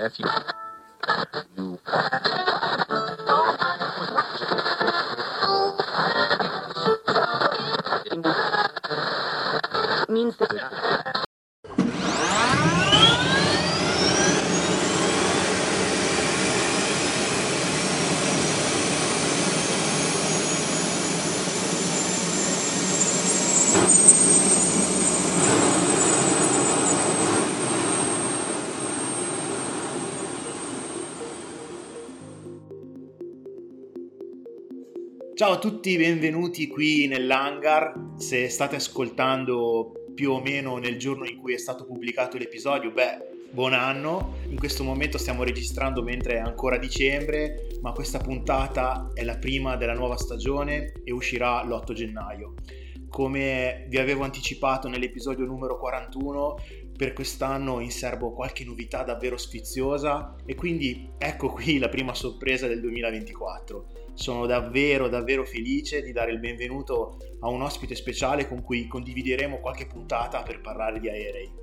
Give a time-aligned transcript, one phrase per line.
[0.00, 0.26] F U.
[1.58, 1.78] U
[35.80, 38.12] tutti, benvenuti qui nell'hangar.
[38.18, 43.48] Se state ascoltando più o meno nel giorno in cui è stato pubblicato l'episodio, beh,
[43.50, 44.34] buon anno.
[44.50, 49.76] In questo momento stiamo registrando mentre è ancora dicembre, ma questa puntata è la prima
[49.76, 52.52] della nuova stagione e uscirà l'8 gennaio.
[53.08, 56.56] Come vi avevo anticipato nell'episodio numero 41,
[56.94, 62.66] per quest'anno in serbo qualche novità davvero sfiziosa e quindi ecco qui la prima sorpresa
[62.66, 68.62] del 2024 sono davvero davvero felice di dare il benvenuto a un ospite speciale con
[68.62, 71.60] cui condivideremo qualche puntata per parlare di aerei.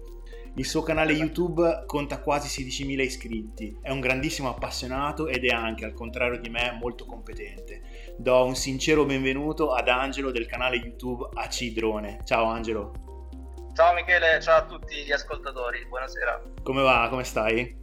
[0.56, 5.86] Il suo canale YouTube conta quasi 16.000 iscritti, è un grandissimo appassionato ed è anche,
[5.86, 8.16] al contrario di me, molto competente.
[8.17, 12.22] Do un sincero benvenuto ad Angelo del canale YouTube AC Drone.
[12.23, 12.92] Ciao Angelo.
[13.76, 16.42] Ciao Michele, ciao a tutti gli ascoltatori, buonasera.
[16.64, 17.06] Come va?
[17.11, 17.78] Come stai?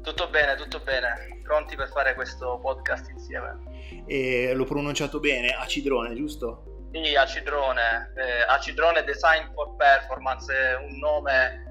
[0.00, 1.40] Tutto bene, tutto bene.
[1.42, 3.65] Pronti per fare questo podcast insieme.
[4.06, 6.88] E l'ho pronunciato bene, Acidrone, giusto?
[6.92, 8.12] Sì, Acidrone.
[8.16, 11.64] Eh, Acidrone Design for Performance è un nome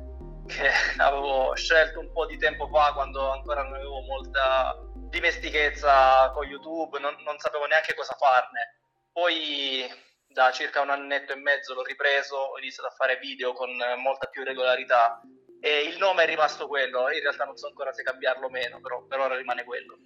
[0.48, 0.70] che
[1.02, 4.78] avevo scelto un po' di tempo fa quando ancora non avevo molta
[5.10, 8.80] dimestichezza con YouTube, non, non sapevo neanche cosa farne.
[9.12, 9.86] Poi
[10.28, 13.70] da circa un annetto e mezzo l'ho ripreso, ho iniziato a fare video con
[14.02, 15.22] molta più regolarità
[15.62, 18.82] e il nome è rimasto quello, in realtà non so ancora se cambiarlo o meno,
[18.82, 19.98] però per ora rimane quello.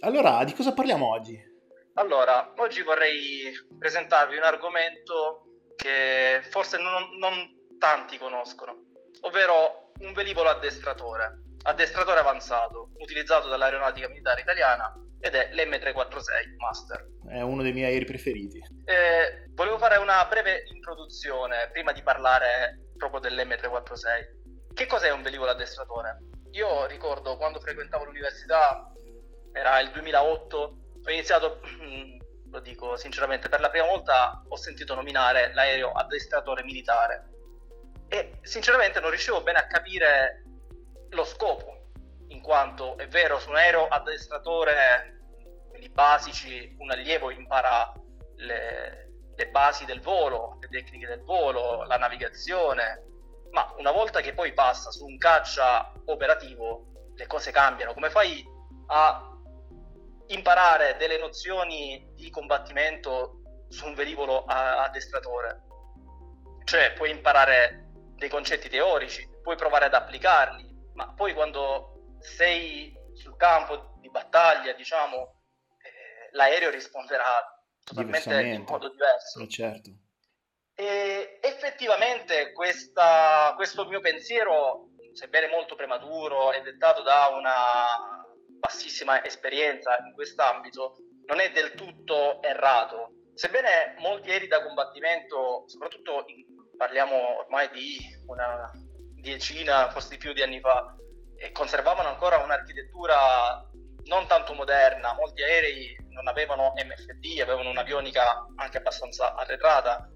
[0.00, 1.51] Allora, di cosa parliamo oggi?
[1.94, 5.44] Allora, oggi vorrei presentarvi un argomento
[5.76, 8.84] che forse non, non tanti conoscono,
[9.22, 14.90] ovvero un velivolo addestratore, addestratore avanzato, utilizzato dall'aeronautica militare italiana
[15.20, 17.06] ed è l'M346 Master.
[17.28, 18.58] È uno dei miei aerei preferiti.
[18.84, 24.74] Eh, volevo fare una breve introduzione prima di parlare proprio dell'M346.
[24.74, 26.18] Che cos'è un velivolo addestratore?
[26.52, 28.90] Io ricordo quando frequentavo l'università,
[29.52, 31.60] era il 2008, ho iniziato,
[32.50, 37.28] lo dico sinceramente, per la prima volta ho sentito nominare l'aereo addestratore militare
[38.08, 40.42] e sinceramente non riuscivo bene a capire
[41.10, 41.92] lo scopo,
[42.28, 45.20] in quanto è vero, su un aereo addestratore,
[45.70, 47.90] quelli basici, un allievo impara
[48.36, 53.02] le, le basi del volo, le tecniche del volo, la navigazione,
[53.50, 57.94] ma una volta che poi passa su un caccia operativo le cose cambiano.
[57.94, 58.44] Come fai
[58.88, 59.31] a
[60.34, 65.62] imparare delle nozioni di combattimento su un velivolo addestratore?
[66.64, 73.36] Cioè puoi imparare dei concetti teorici, puoi provare ad applicarli, ma poi quando sei sul
[73.36, 75.42] campo di battaglia, diciamo,
[75.82, 77.24] eh, l'aereo risponderà
[77.84, 79.40] totalmente in modo diverso.
[79.40, 79.90] Eh, certo.
[80.74, 88.21] E effettivamente questa, questo mio pensiero, sebbene molto prematuro e dettato da una
[88.62, 90.96] bassissima esperienza in quest'ambito,
[91.26, 93.10] non è del tutto errato.
[93.34, 96.44] Sebbene molti aerei da combattimento, soprattutto in,
[96.76, 98.70] parliamo ormai di una
[99.20, 100.94] decina, forse di più di anni fa,
[101.52, 103.68] conservavano ancora un'architettura
[104.04, 110.08] non tanto moderna, molti aerei non avevano MFD, avevano un'avionica anche abbastanza arretrata,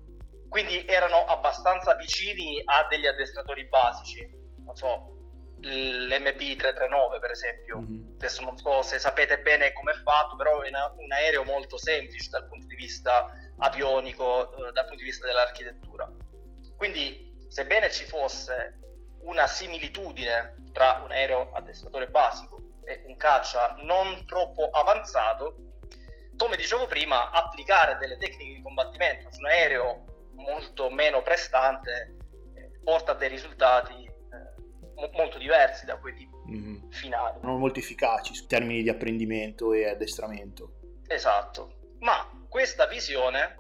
[0.49, 4.29] quindi erano abbastanza vicini a degli addestratori basici,
[4.65, 5.16] non so,
[5.61, 8.15] l'MP339 per esempio, mm-hmm.
[8.15, 11.79] adesso non so se sapete bene come è fatto, però è una, un aereo molto
[11.79, 16.11] semplice dal punto di vista avionico, eh, dal punto di vista dell'architettura.
[16.77, 18.81] Quindi sebbene ci fosse
[19.23, 25.57] una similitudine tra un aereo addestratore basico e un caccia non troppo avanzato,
[26.37, 30.05] come dicevo prima, applicare delle tecniche di combattimento su un aereo
[30.35, 32.17] molto meno prestante
[32.55, 34.06] eh, porta a dei risultati
[35.13, 36.91] molto diversi da quelli mm-hmm.
[36.91, 37.39] finali.
[37.43, 40.81] Non molto efficaci in termini di apprendimento e addestramento.
[41.07, 43.57] Esatto, ma questa visione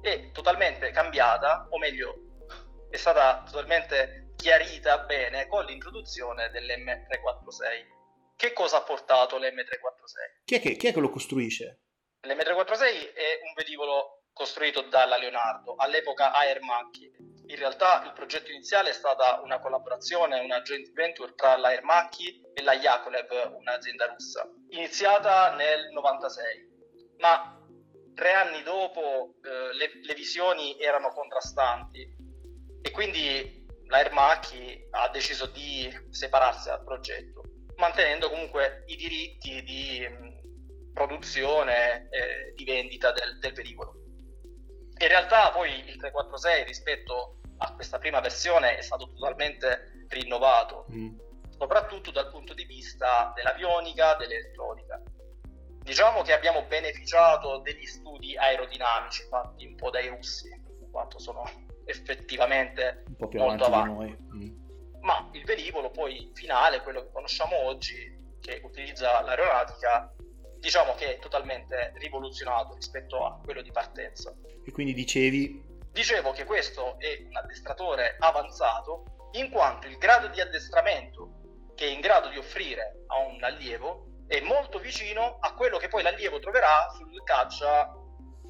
[0.00, 7.92] è totalmente cambiata, o meglio, è stata totalmente chiarita bene con l'introduzione dell'M346.
[8.36, 10.42] Che cosa ha portato l'M346?
[10.44, 11.80] Chi è che, chi è che lo costruisce?
[12.26, 17.10] L'M346 è un velivolo costruito dalla Leonardo, all'epoca Air Monkey.
[17.46, 22.42] In realtà il progetto iniziale è stata una collaborazione, una joint venture tra la Ermacchi
[22.52, 26.72] e la Yakolev, un'azienda russa, iniziata nel 96.
[27.18, 27.58] Ma
[28.14, 32.16] tre anni dopo eh, le, le, visioni erano contrastanti
[32.82, 37.42] e quindi la Ermacchi ha deciso di separarsi dal progetto,
[37.76, 44.03] mantenendo comunque i diritti di mh, produzione e di vendita del, del velivolo.
[44.96, 51.18] In realtà poi il 346 rispetto a questa prima versione è stato totalmente rinnovato, mm.
[51.50, 55.02] soprattutto dal punto di vista dell'avionica, dell'elettronica.
[55.82, 61.42] Diciamo che abbiamo beneficiato degli studi aerodinamici fatti un po' dai russi, in quanto sono
[61.84, 64.16] effettivamente un po' più molto avanti.
[64.34, 64.62] Mm.
[65.00, 70.14] Ma il velivolo poi finale, quello che conosciamo oggi, che utilizza l'aeronautica,
[70.64, 74.34] diciamo che è totalmente rivoluzionato rispetto a quello di partenza.
[74.64, 75.62] E quindi dicevi?
[75.92, 81.90] Dicevo che questo è un addestratore avanzato in quanto il grado di addestramento che è
[81.90, 86.38] in grado di offrire a un allievo è molto vicino a quello che poi l'allievo
[86.38, 87.92] troverà sul caccia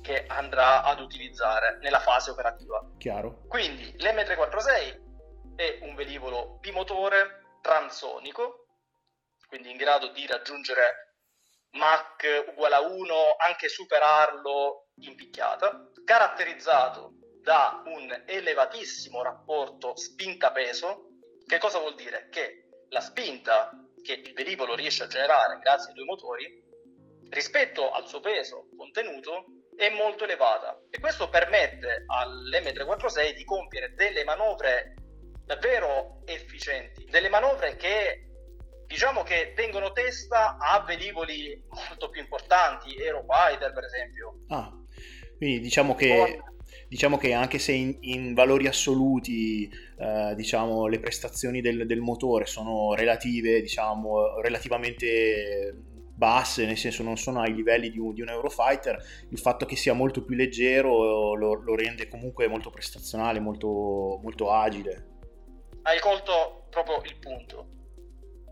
[0.00, 2.80] che andrà ad utilizzare nella fase operativa.
[2.96, 3.40] Chiaro.
[3.48, 8.66] Quindi l'M346 è un velivolo bimotore transonico,
[9.48, 11.13] quindi in grado di raggiungere
[11.74, 21.08] Mach uguale a 1, anche superarlo in picchiata, caratterizzato da un elevatissimo rapporto spinta-peso.
[21.46, 22.28] Che cosa vuol dire?
[22.30, 23.70] Che la spinta
[24.02, 26.62] che il velivolo riesce a generare grazie ai due motori
[27.30, 29.46] rispetto al suo peso contenuto
[29.76, 34.94] è molto elevata e questo permette all'M346 di compiere delle manovre
[35.44, 38.28] davvero efficienti, delle manovre che
[38.86, 44.40] diciamo che tengono testa a velivoli molto più importanti, Aerofighter per esempio.
[44.48, 44.72] Ah,
[45.36, 46.40] quindi diciamo che,
[46.88, 52.46] diciamo che anche se in, in valori assoluti eh, diciamo, le prestazioni del, del, motore
[52.46, 55.74] sono relative, diciamo, relativamente
[56.16, 59.76] basse, nel senso non sono ai livelli di un, di un Eurofighter, il fatto che
[59.76, 65.12] sia molto più leggero lo, lo rende comunque molto prestazionale, molto, molto agile.
[65.82, 67.73] Hai colto proprio il punto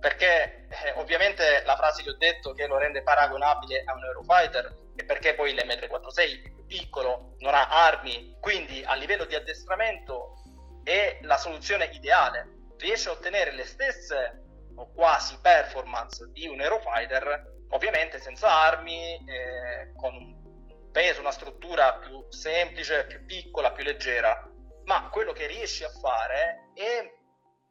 [0.03, 4.77] perché eh, ovviamente la frase che ho detto che lo rende paragonabile a un Eurofighter
[4.97, 10.43] è perché poi l'M346 è più piccolo, non ha armi, quindi a livello di addestramento
[10.83, 12.73] è la soluzione ideale.
[12.79, 14.43] Riesce a ottenere le stesse
[14.75, 21.95] o quasi performance di un Eurofighter, ovviamente senza armi, eh, con un peso, una struttura
[21.99, 24.51] più semplice, più piccola, più leggera.
[24.87, 27.21] Ma quello che riesce a fare è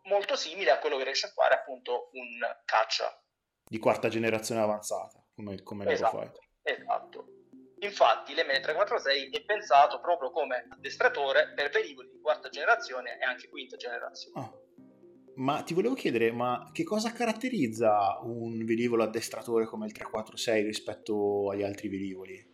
[0.04, 3.22] molto simile a quello che riesce a fare appunto un caccia.
[3.64, 6.50] Di quarta generazione avanzata, come, come esatto, l'Eurofighter.
[6.64, 7.26] Esatto.
[7.80, 13.76] Infatti l'M346 è pensato proprio come addestratore per velivoli di quarta generazione e anche quinta
[13.76, 14.40] generazione.
[14.40, 14.54] Ah.
[15.36, 21.50] Ma ti volevo chiedere, ma che cosa caratterizza un velivolo addestratore come il 346 rispetto
[21.50, 22.50] agli altri velivoli?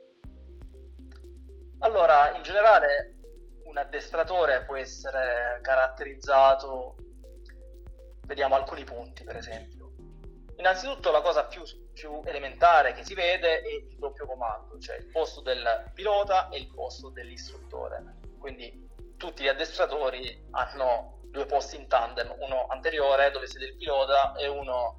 [1.79, 3.15] Allora, in generale
[3.65, 6.95] un addestratore può essere caratterizzato
[8.27, 9.93] vediamo alcuni punti, per esempio.
[10.57, 11.61] Innanzitutto la cosa più,
[11.93, 16.57] più, elementare che si vede è il doppio comando, cioè il posto del pilota e
[16.57, 18.17] il posto dell'istruttore.
[18.37, 18.85] Quindi
[19.17, 24.47] tutti gli addestratori hanno due posti in tandem, uno anteriore dove siede il pilota e
[24.47, 24.97] uno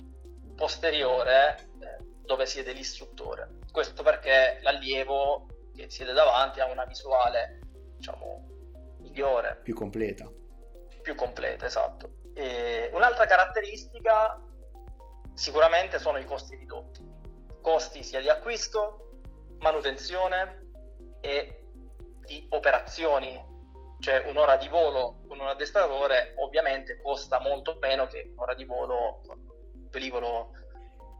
[0.56, 3.58] posteriore eh, dove siede l'istruttore.
[3.70, 7.60] Questo perché l'allievo che siede davanti ha una visuale,
[7.96, 8.46] diciamo,
[9.00, 9.60] migliore.
[9.62, 10.30] Più completa.
[11.02, 12.17] Più completa, esatto.
[12.38, 14.40] E un'altra caratteristica
[15.34, 17.04] sicuramente sono i costi ridotti,
[17.60, 19.08] costi sia di acquisto,
[19.58, 20.70] manutenzione
[21.20, 21.64] e
[22.24, 23.44] di operazioni,
[23.98, 29.20] cioè un'ora di volo con un addestratore ovviamente costa molto meno che un'ora di volo
[29.90, 30.52] velivolo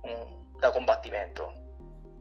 [0.03, 1.53] um, da combattimento.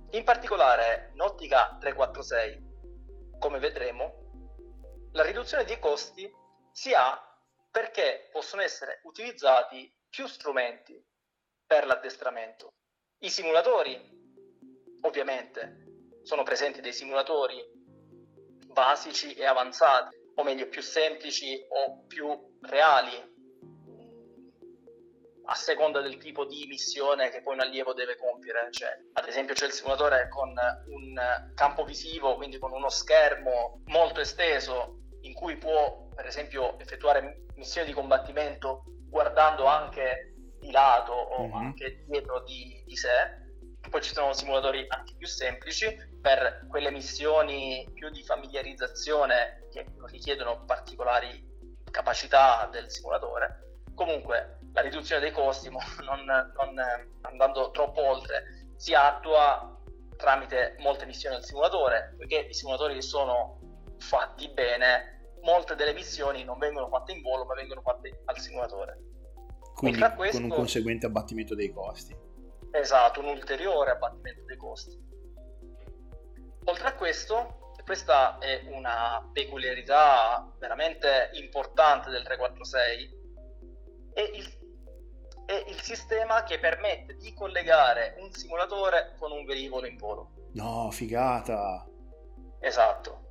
[0.10, 6.27] In particolare in ottica 346, come vedremo, la riduzione dei costi
[6.72, 7.26] si ha
[7.77, 11.00] perché possono essere utilizzati più strumenti
[11.63, 12.74] per l'addestramento.
[13.19, 13.96] I simulatori,
[15.01, 15.86] ovviamente,
[16.24, 17.63] sono presenti dei simulatori
[18.65, 23.36] basici e avanzati, o meglio più semplici o più reali,
[25.46, 28.72] a seconda del tipo di missione che poi un allievo deve compiere.
[28.72, 30.51] Cioè, ad esempio c'è il simulatore con
[30.88, 37.46] un campo visivo, quindi con uno schermo molto esteso in cui può per esempio effettuare
[37.55, 41.55] missioni di combattimento guardando anche di lato o mm-hmm.
[41.55, 43.46] anche dietro di, di sé.
[43.89, 50.07] Poi ci sono simulatori anche più semplici per quelle missioni più di familiarizzazione che non
[50.07, 51.41] richiedono particolari
[51.89, 53.79] capacità del simulatore.
[53.96, 55.69] Comunque la riduzione dei costi,
[56.03, 56.75] non, non
[57.22, 58.43] andando troppo oltre,
[58.75, 59.74] si attua
[60.17, 63.60] tramite molte missioni al simulatore, perché i simulatori sono
[64.00, 65.16] fatti bene,
[65.48, 69.00] molte delle missioni non vengono fatte in volo, ma vengono fatte al simulatore.
[69.74, 72.16] Quindi questo, con un conseguente abbattimento dei costi.
[72.72, 75.00] Esatto, un ulteriore abbattimento dei costi.
[76.66, 83.16] Oltre a questo, questa è una peculiarità veramente importante del 346,
[84.13, 89.96] è il, è il sistema che permette di collegare un simulatore con un velivolo in
[89.96, 90.50] volo.
[90.54, 91.88] No, figata!
[92.60, 93.25] Esatto.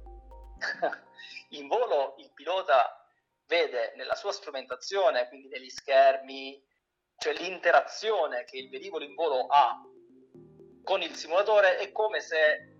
[1.51, 3.05] in volo il pilota
[3.47, 6.63] vede nella sua strumentazione, quindi negli schermi,
[7.19, 9.83] cioè l'interazione che il velivolo in volo ha
[10.83, 12.75] con il simulatore è come se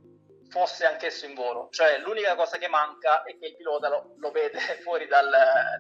[0.49, 4.31] fosse anch'esso in volo, cioè l'unica cosa che manca è che il pilota lo, lo
[4.31, 5.29] vede fuori dal,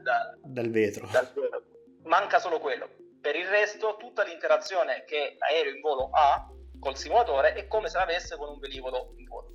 [0.03, 1.07] dal, dal, vetro.
[1.11, 1.63] dal, vetro.
[2.03, 2.89] Manca solo quello.
[3.21, 7.99] Per il resto, tutta l'interazione che l'aereo in volo ha col simulatore è come se
[7.99, 9.46] l'avesse con un velivolo in volo.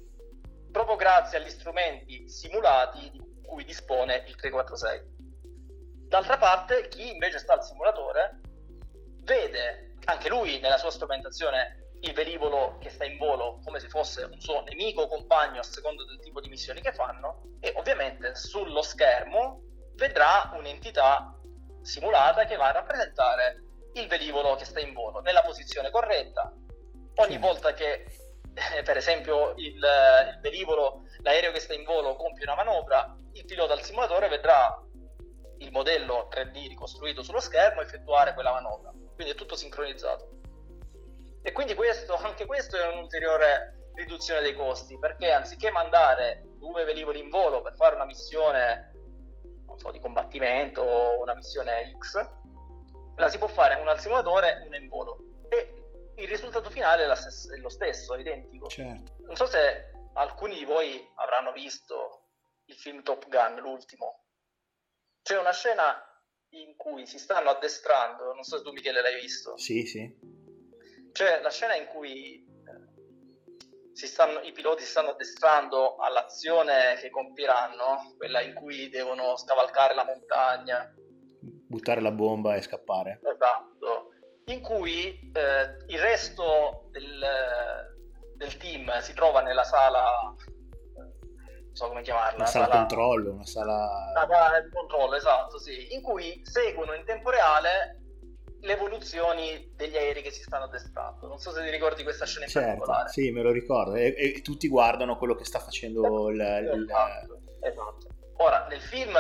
[0.72, 5.20] Proprio grazie agli strumenti simulati di cui dispone il 346.
[6.08, 8.40] D'altra parte, chi invece sta al simulatore
[9.24, 14.24] vede anche lui nella sua strumentazione il velivolo che sta in volo come se fosse
[14.24, 18.34] un suo nemico o compagno a seconda del tipo di missioni che fanno e ovviamente
[18.36, 19.62] sullo schermo
[19.96, 21.38] vedrà un'entità
[21.82, 23.64] simulata che va a rappresentare
[23.94, 26.52] il velivolo che sta in volo nella posizione corretta.
[27.16, 28.06] Ogni volta che
[28.54, 33.46] eh, per esempio il, il velivolo, l'aereo che sta in volo compie una manovra, il
[33.46, 34.84] pilota al simulatore vedrà
[35.58, 38.92] il modello 3D ricostruito sullo schermo effettuare quella manovra.
[39.14, 40.40] Quindi è tutto sincronizzato.
[41.44, 47.20] E quindi questo, anche questo è un'ulteriore riduzione dei costi, perché anziché mandare due velivoli
[47.20, 48.92] in volo per fare una missione
[49.76, 52.30] so, di combattimento o una missione X,
[53.16, 55.18] la si può fare una al simulatore e una in volo.
[55.50, 55.81] E
[56.16, 58.68] il risultato finale è, lo stesso, è identico.
[58.68, 59.16] Certo.
[59.26, 62.30] Non so se alcuni di voi avranno visto
[62.66, 64.26] il film Top Gun, l'ultimo,
[65.22, 66.06] c'è una scena
[66.50, 69.58] in cui si stanno addestrando, non so se tu Michele l'hai visto.
[69.58, 70.40] Sì, sì.
[71.12, 72.46] C'è la scena in cui
[73.94, 79.94] eh, stanno, i piloti si stanno addestrando all'azione che compieranno, quella in cui devono scavalcare
[79.94, 80.94] la montagna.
[81.40, 83.22] Buttare la bomba e scappare.
[83.24, 84.11] Esatto.
[84.46, 87.26] In cui eh, il resto del,
[88.36, 90.36] del team si trova nella sala
[91.72, 92.36] non so come chiamarla.
[92.36, 94.12] Una sala, sala controllo, una sala...
[94.14, 98.02] Sala di controllo, esatto, sì, in cui seguono in tempo reale
[98.60, 101.28] le evoluzioni degli aerei che si stanno addestrando.
[101.28, 103.10] Non so se ti ricordi questa scena in certo, particolare.
[103.10, 103.96] Sì, me lo ricordo.
[103.96, 106.42] E, e, tutti guardano quello che sta facendo il...
[106.42, 107.48] Esatto, il...
[107.62, 108.08] esatto.
[108.38, 109.18] Ora, nel film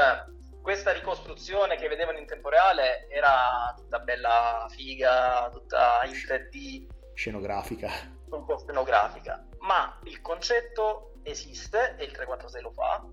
[0.62, 6.88] questa ricostruzione che vedevano in tempo reale era tutta bella figa, tutta in 3D.
[7.14, 7.90] Scenografica.
[8.30, 9.46] Un po' scenografica.
[9.60, 13.04] Ma il concetto esiste e il 346 lo fa.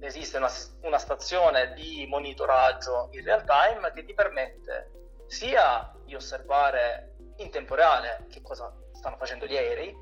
[0.00, 0.50] Esiste una,
[0.82, 4.92] una stazione di monitoraggio in real time che ti permette
[5.26, 9.94] sia di osservare in tempo reale che cosa stanno facendo gli aerei,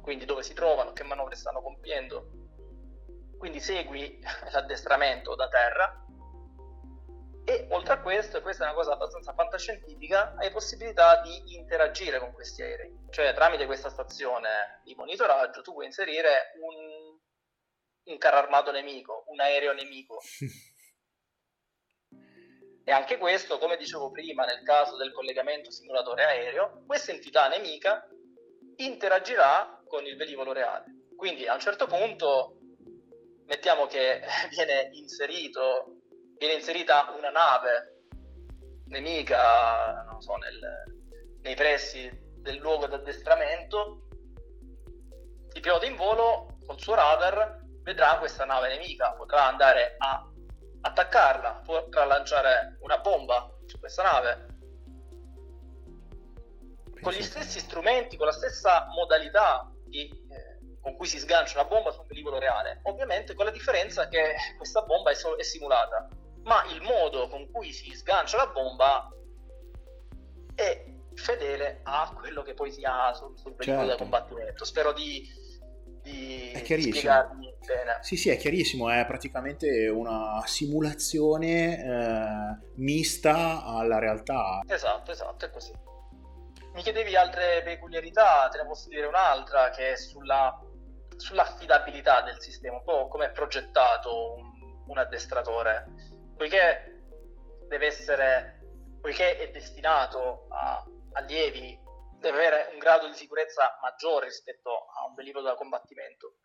[0.00, 2.41] quindi dove si trovano, che manovre stanno compiendo,
[3.42, 4.22] quindi segui
[4.52, 6.06] l'addestramento da terra
[7.44, 12.20] e oltre a questo, e questa è una cosa abbastanza fantascientifica, hai possibilità di interagire
[12.20, 12.96] con questi aerei.
[13.10, 17.18] Cioè tramite questa stazione di monitoraggio tu puoi inserire un,
[18.12, 20.20] un carro armato nemico, un aereo nemico.
[22.84, 28.08] e anche questo, come dicevo prima, nel caso del collegamento simulatore aereo, questa entità nemica
[28.76, 30.84] interagirà con il velivolo reale.
[31.16, 32.58] Quindi a un certo punto
[33.52, 35.98] mettiamo che viene inserito
[36.38, 38.00] viene inserita una nave
[38.86, 40.58] nemica, non so, nel,
[41.42, 44.08] nei pressi del luogo d'addestramento,
[45.52, 50.28] il pilota in volo col suo radar vedrà questa nave nemica, potrà andare a
[50.80, 54.46] attaccarla, potrà lanciare una bomba su questa nave.
[57.00, 60.21] Con gli stessi strumenti, con la stessa modalità di,
[60.82, 64.34] con cui si sgancia una bomba su un velivolo reale, ovviamente con la differenza che
[64.58, 66.08] questa bomba è, so- è simulata
[66.44, 69.08] ma il modo con cui si sgancia la bomba
[70.54, 70.84] è
[71.14, 73.96] fedele a quello che poi si ha sul, sul periodo certo.
[73.96, 74.64] del combattimento.
[74.64, 75.28] Spero di,
[76.02, 77.98] di è spiegarmi bene.
[78.00, 84.60] Sì, sì, è chiarissimo, è praticamente una simulazione eh, mista alla realtà.
[84.66, 85.72] Esatto, esatto, è così.
[86.74, 90.58] Mi chiedevi altre peculiarità, te ne posso dire un'altra che è sulla,
[91.22, 94.52] sull'affidabilità del sistema, un po' come è progettato un
[94.86, 95.86] un addestratore,
[96.36, 97.00] poiché
[97.66, 98.60] deve essere,
[99.00, 101.78] poiché è destinato a allievi,
[102.18, 106.36] deve avere un grado di sicurezza maggiore rispetto a un velivolo da combattimento.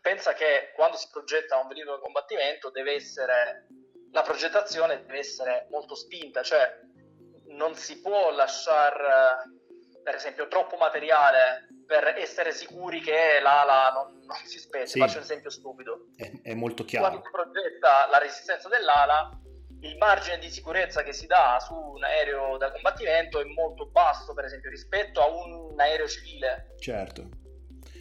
[0.00, 3.66] Pensa che quando si progetta un velivolo da combattimento deve essere
[4.12, 6.80] la progettazione deve essere molto spinta, cioè
[7.48, 9.44] non si può lasciare
[10.02, 14.92] per esempio troppo materiale per essere sicuri che l'ala non, non si spezza.
[14.92, 14.98] Sì.
[14.98, 16.06] Faccio un esempio stupido.
[16.16, 17.08] È, è, molto chiaro.
[17.08, 19.30] Quando si progetta la resistenza dell'ala,
[19.80, 24.32] il margine di sicurezza che si dà su un aereo da combattimento è molto basso,
[24.32, 26.74] per esempio, rispetto a un aereo civile.
[26.78, 27.28] Certo.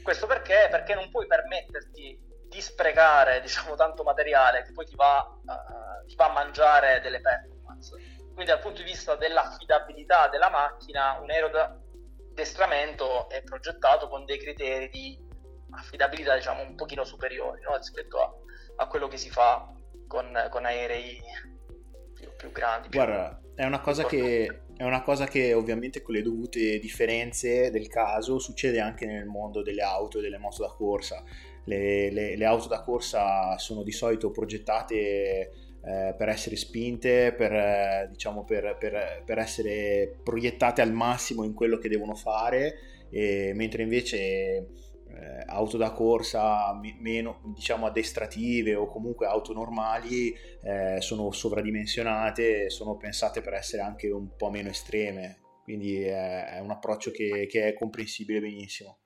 [0.02, 0.70] Questo perché?
[0.72, 2.18] Perché non puoi permetterti
[2.48, 7.20] di sprecare, diciamo, tanto materiale che poi ti va, uh, ti va a mangiare delle
[7.20, 7.92] performance.
[8.34, 11.81] Quindi dal punto di vista dell'affidabilità della macchina, un aereo da
[12.32, 15.20] addestramento è progettato con dei criteri di
[15.72, 17.76] affidabilità diciamo un pochino superiori no?
[17.78, 18.34] rispetto a,
[18.78, 19.74] a, quello che si fa
[20.08, 21.20] con, con aerei
[22.14, 22.90] più, più grandi.
[22.90, 27.72] Più Guarda, è una, cosa che, è una cosa che ovviamente con le dovute differenze
[27.72, 31.24] del caso succede anche nel mondo delle auto e delle moto da corsa.
[31.66, 37.52] Le, le, le auto da corsa sono di solito progettate eh, per essere spinte, per,
[37.52, 43.52] eh, diciamo, per, per, per, essere proiettate al massimo in quello che devono fare, e,
[43.56, 44.20] mentre invece
[45.14, 50.34] eh, auto da corsa meno diciamo addestrative o comunque auto normali
[50.64, 56.72] eh, sono sovradimensionate, sono pensate per essere anche un po' meno estreme, quindi è, un
[56.72, 59.00] approccio che, che è comprensibile benissimo.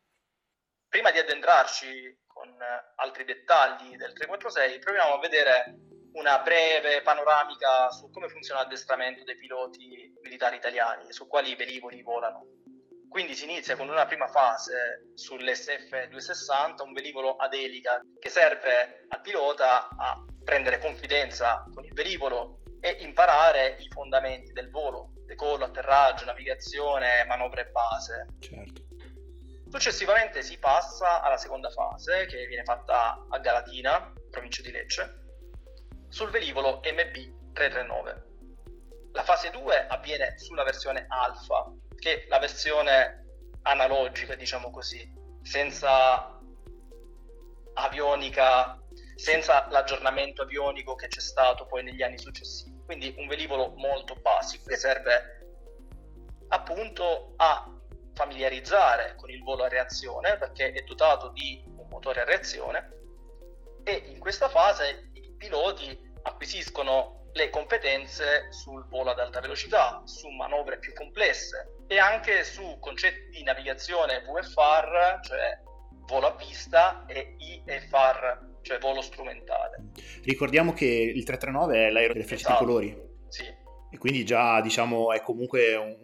[0.89, 2.50] Prima di addentrarci con
[2.98, 5.85] altri dettagli del 346, proviamo a vedere
[6.15, 12.45] una breve panoramica su come funziona l'addestramento dei piloti militari italiani, su quali velivoli volano.
[13.10, 19.22] Quindi si inizia con una prima fase sull'SF-260, un velivolo ad elica che serve al
[19.22, 26.25] pilota a prendere confidenza con il velivolo e imparare i fondamenti del volo, decollo, atterraggio,
[26.25, 28.27] navigazione, manovre base.
[28.39, 28.84] Certo.
[29.69, 35.25] Successivamente si passa alla seconda fase che viene fatta a Galatina, provincia di Lecce,
[36.16, 38.24] sul velivolo MB339.
[39.12, 43.25] La fase 2 avviene sulla versione alfa, che è la versione
[43.64, 46.40] analogica, diciamo così, senza
[47.74, 48.82] avionica,
[49.16, 52.82] senza l'aggiornamento avionico che c'è stato poi negli anni successivi.
[52.86, 55.40] Quindi un velivolo molto basico che serve
[56.48, 57.70] appunto a
[58.14, 62.94] familiarizzare con il volo a reazione perché è dotato di un motore a reazione
[63.84, 70.29] e in questa fase i piloti acquisiscono le competenze sul volo ad alta velocità, su
[70.29, 75.59] manovre più complesse e anche su concetti di navigazione VFR, cioè
[76.07, 79.92] volo a vista, e IFR, cioè volo strumentale.
[80.24, 82.66] Ricordiamo che il 339 è l'aereo delle frecce esatto.
[82.66, 83.14] colori.
[83.27, 83.44] Sì.
[83.92, 85.98] E quindi già diciamo è comunque un,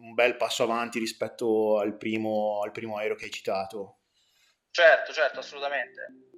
[0.00, 3.98] un bel passo avanti rispetto al primo, al primo aereo che hai citato.
[4.70, 6.32] Certo, certo, assolutamente.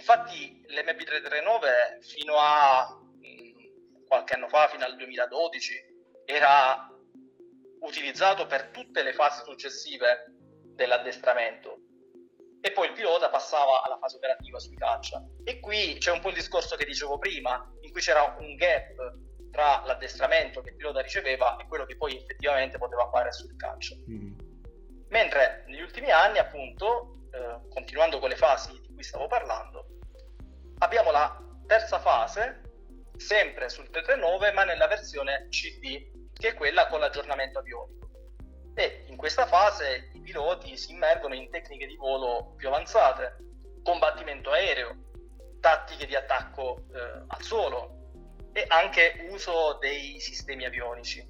[0.00, 5.74] Infatti l'MP339 fino a mm, qualche anno fa, fino al 2012,
[6.24, 6.88] era
[7.80, 10.24] utilizzato per tutte le fasi successive
[10.74, 11.80] dell'addestramento
[12.62, 15.22] e poi il pilota passava alla fase operativa sui caccia.
[15.44, 18.94] E qui c'è un po' il discorso che dicevo prima, in cui c'era un gap
[19.50, 23.94] tra l'addestramento che il pilota riceveva e quello che poi effettivamente poteva fare sul caccia.
[24.08, 24.38] Mm.
[25.08, 29.86] Mentre negli ultimi anni, appunto, eh, continuando con le fasi cui stavo parlando,
[30.78, 32.60] abbiamo la terza fase,
[33.16, 38.08] sempre sul 339, ma nella versione CD, che è quella con l'aggiornamento avionico.
[38.74, 43.36] E in questa fase i piloti si immergono in tecniche di volo più avanzate,
[43.82, 44.94] combattimento aereo,
[45.60, 48.10] tattiche di attacco eh, al suolo
[48.52, 51.26] e anche uso dei sistemi avionici.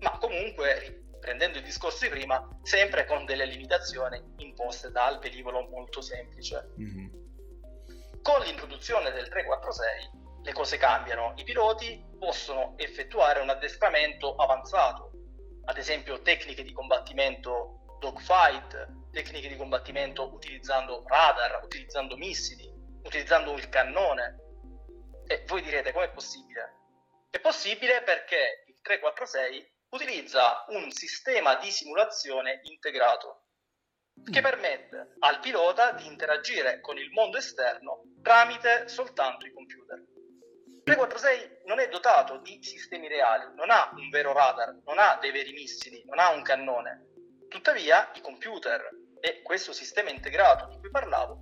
[0.00, 6.02] Ma comunque prendendo il discorso di prima, sempre con delle limitazioni imposte dal velivolo molto
[6.02, 6.74] semplice.
[6.78, 7.06] Mm-hmm.
[8.20, 10.10] Con l'introduzione del 346
[10.42, 15.12] le cose cambiano, i piloti possono effettuare un addestramento avanzato,
[15.64, 22.70] ad esempio tecniche di combattimento dogfight, tecniche di combattimento utilizzando radar, utilizzando missili,
[23.02, 24.40] utilizzando il cannone.
[25.26, 26.74] E voi direte com'è possibile?
[27.30, 33.44] È possibile perché il 346 utilizza un sistema di simulazione integrato
[34.30, 34.42] che mm.
[34.42, 39.98] permette al pilota di interagire con il mondo esterno tramite soltanto i computer.
[39.98, 45.16] Il 346 non è dotato di sistemi reali, non ha un vero radar, non ha
[45.20, 47.06] dei veri missili, non ha un cannone.
[47.48, 48.88] Tuttavia i computer
[49.20, 51.38] e questo sistema integrato di cui parlavo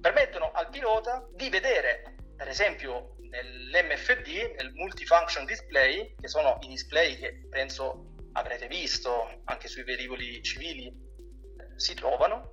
[0.00, 7.16] permettono al pilota di vedere per esempio nell'MFD, nel Multifunction Display, che sono i display
[7.18, 12.52] che penso avrete visto anche sui velivoli civili, eh, si trovano,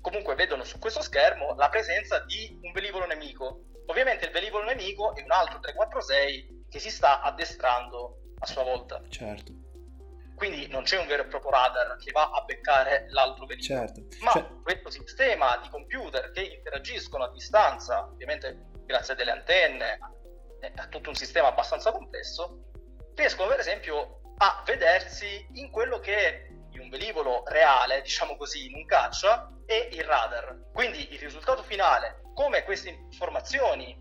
[0.00, 3.64] comunque vedono su questo schermo la presenza di un velivolo nemico.
[3.86, 9.02] Ovviamente il velivolo nemico è un altro 346 che si sta addestrando a sua volta.
[9.08, 9.52] Certo.
[10.34, 13.86] Quindi non c'è un vero e proprio radar che va a beccare l'altro velivolo.
[13.86, 14.02] Certo.
[14.20, 19.98] Ma Cioè- questo sistema di computer che interagiscono a distanza, ovviamente grazie a delle antenne,
[20.60, 22.70] e a tutto un sistema abbastanza complesso,
[23.14, 28.76] riescono per esempio a vedersi in quello che in un velivolo reale, diciamo così, in
[28.76, 30.70] un caccia, è il radar.
[30.72, 33.96] Quindi il risultato finale, come queste informazioni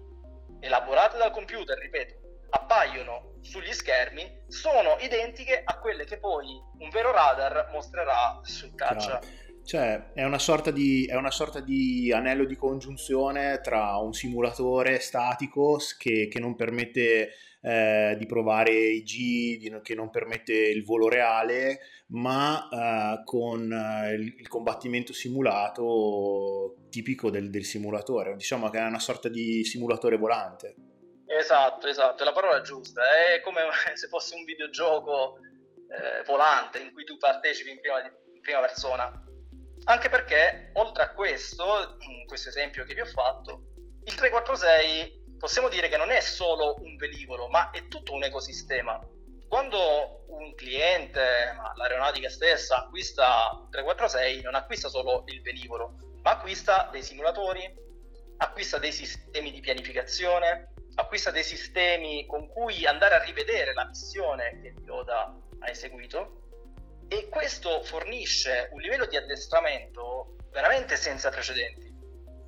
[0.62, 2.20] elaborate dal computer, ripeto,
[2.52, 6.48] appaiono sugli schermi, sono identiche a quelle che poi
[6.80, 9.20] un vero radar mostrerà sul caccia.
[9.20, 9.41] Chiaro.
[9.64, 15.00] Cioè, è una, sorta di, è una sorta di anello di congiunzione tra un simulatore
[15.00, 20.84] statico che, che non permette eh, di provare i G, di che non permette il
[20.84, 28.36] volo reale, ma eh, con eh, il, il combattimento simulato tipico del, del simulatore.
[28.36, 30.76] Diciamo che è una sorta di simulatore volante.
[31.28, 33.02] Esatto, esatto, è la parola giusta.
[33.04, 33.62] È come
[33.94, 39.26] se fosse un videogioco eh, volante in cui tu partecipi in prima, in prima persona.
[39.86, 43.64] Anche perché, oltre a questo, in questo esempio che vi ho fatto,
[44.04, 49.00] il 346 possiamo dire che non è solo un velivolo, ma è tutto un ecosistema.
[49.48, 51.22] Quando un cliente,
[51.76, 57.74] l'aeronautica stessa, acquista un 346, non acquista solo il velivolo, ma acquista dei simulatori,
[58.38, 64.60] acquista dei sistemi di pianificazione, acquista dei sistemi con cui andare a rivedere la missione
[64.62, 66.41] che il pilota ha eseguito
[67.12, 71.94] e questo fornisce un livello di addestramento veramente senza precedenti.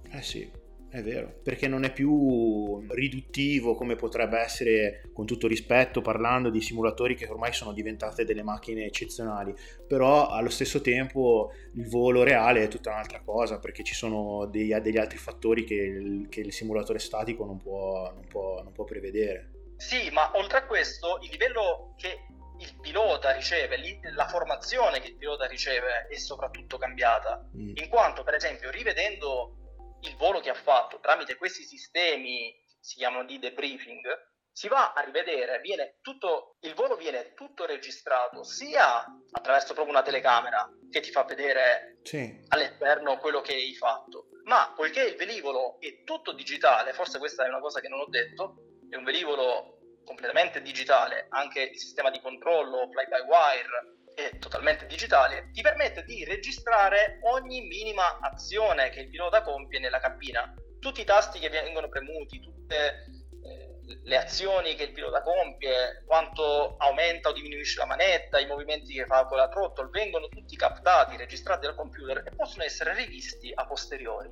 [0.09, 0.49] Eh sì,
[0.89, 6.61] è vero, perché non è più riduttivo come potrebbe essere, con tutto rispetto, parlando di
[6.61, 9.53] simulatori che ormai sono diventate delle macchine eccezionali,
[9.85, 14.79] però allo stesso tempo il volo reale è tutta un'altra cosa, perché ci sono dei-
[14.81, 18.85] degli altri fattori che il, che il simulatore statico non può, non può- non può
[18.85, 19.51] prevedere.
[19.75, 22.19] Sì, ma oltre a questo, il livello che
[22.59, 23.77] il pilota riceve,
[24.13, 27.73] la formazione che il pilota riceve è soprattutto cambiata, Mm.
[27.75, 29.57] in quanto per esempio rivedendo
[30.01, 35.01] il volo che ha fatto tramite questi sistemi, si chiamano di debriefing, si va a
[35.01, 41.09] rivedere, viene tutto, il volo viene tutto registrato sia attraverso proprio una telecamera che ti
[41.09, 44.27] fa vedere Sì, all'esterno quello che hai fatto.
[44.43, 48.07] Ma poiché il velivolo è tutto digitale, forse questa è una cosa che non ho
[48.09, 48.55] detto,
[48.89, 49.72] è un velivolo
[50.03, 56.03] completamente digitale, anche il sistema di controllo fly by wire è totalmente digitale, ti permette
[56.03, 61.49] di registrare ogni minima azione che il pilota compie nella cabina, tutti i tasti che
[61.49, 63.05] vengono premuti, tutte
[63.43, 68.93] eh, le azioni che il pilota compie, quanto aumenta o diminuisce la manetta, i movimenti
[68.93, 73.51] che fa con la throttle, vengono tutti captati, registrati dal computer e possono essere rivisti
[73.53, 74.29] a posteriori.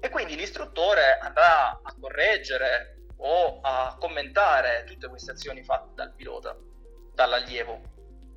[0.00, 6.56] E quindi l'istruttore andrà a correggere o a commentare tutte queste azioni fatte dal pilota,
[7.14, 7.80] dall'allievo.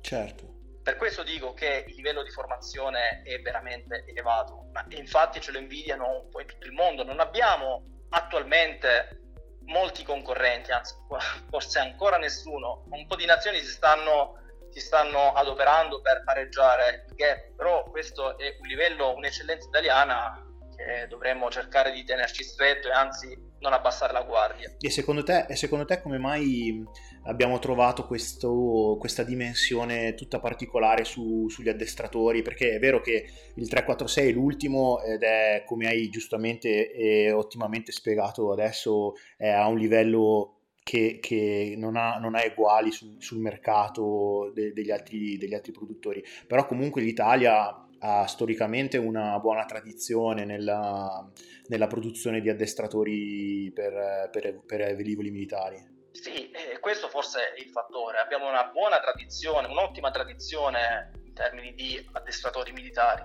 [0.00, 0.50] certo.
[0.82, 5.58] Per questo dico che il livello di formazione è veramente elevato, ma infatti ce lo
[5.58, 7.04] invidiano un po' in tutto il mondo.
[7.04, 9.20] Non abbiamo attualmente
[9.66, 10.94] molti concorrenti, anzi
[11.48, 12.84] forse ancora nessuno.
[12.90, 14.40] Un po' di nazioni si stanno,
[14.70, 20.44] si stanno adoperando per pareggiare il gap, però questo è un livello, un'eccellenza italiana
[20.76, 24.74] che dovremmo cercare di tenerci stretto e anzi non abbassare la guardia.
[24.78, 26.84] E secondo te, e secondo te come mai
[27.24, 32.42] abbiamo trovato questo- questa dimensione tutta particolare su- sugli addestratori?
[32.42, 37.92] Perché è vero che il 346 è l'ultimo ed è, come hai giustamente e ottimamente
[37.92, 43.38] spiegato adesso, è a un livello che, che non, ha, non ha uguali sul, sul
[43.38, 46.22] mercato de- degli, altri, degli altri produttori.
[46.46, 51.24] Però comunque l'Italia ha storicamente una buona tradizione nella,
[51.68, 55.90] nella produzione di addestratori per, per- per velivoli militari.
[56.10, 58.18] Sì, eh, questo forse è il fattore.
[58.18, 63.22] Abbiamo una buona tradizione, un'ottima tradizione in termini di addestratori militari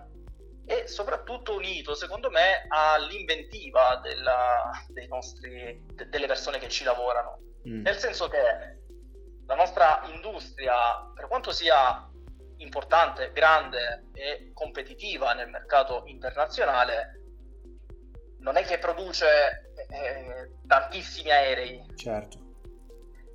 [0.65, 7.39] e soprattutto unito, secondo me, all'inventiva della- dei nostri- de- delle persone che ci lavorano.
[7.67, 7.81] Mm.
[7.81, 8.39] Nel senso che
[9.47, 10.75] la nostra industria,
[11.15, 12.07] per quanto sia
[12.57, 17.21] importante, grande e competitiva nel mercato internazionale,
[18.39, 22.37] non è che produce eh, tantissimi aerei, Certo,